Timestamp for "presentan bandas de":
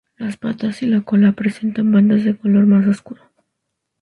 1.33-2.35